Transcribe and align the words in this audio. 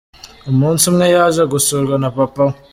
Umunsi 0.51 0.83
umwe 0.91 1.05
yaje 1.15 1.43
gusurwa 1.53 1.95
na 2.01 2.09
papa 2.15 2.41
we. 2.49 2.55